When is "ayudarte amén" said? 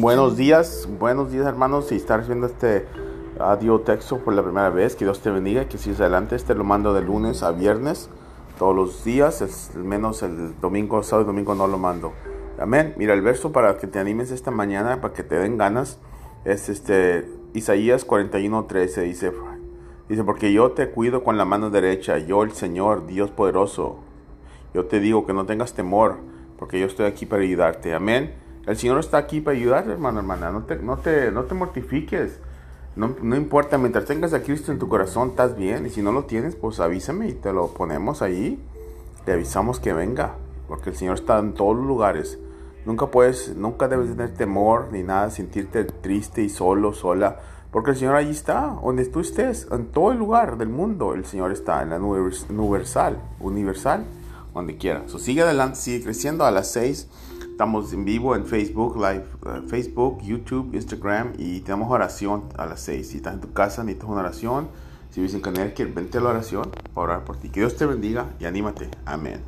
27.42-28.46